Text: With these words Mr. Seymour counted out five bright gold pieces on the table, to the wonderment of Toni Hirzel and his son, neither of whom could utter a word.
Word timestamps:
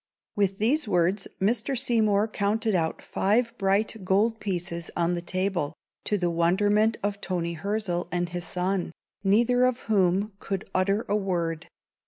With 0.35 0.57
these 0.57 0.87
words 0.87 1.27
Mr. 1.39 1.77
Seymour 1.77 2.27
counted 2.27 2.73
out 2.73 3.03
five 3.03 3.55
bright 3.59 4.03
gold 4.03 4.39
pieces 4.39 4.89
on 4.97 5.13
the 5.13 5.21
table, 5.21 5.75
to 6.05 6.17
the 6.17 6.31
wonderment 6.31 6.97
of 7.03 7.21
Toni 7.21 7.53
Hirzel 7.55 8.07
and 8.11 8.29
his 8.29 8.43
son, 8.47 8.93
neither 9.23 9.63
of 9.63 9.81
whom 9.81 10.33
could 10.39 10.67
utter 10.73 11.05
a 11.07 11.15
word. 11.15 11.67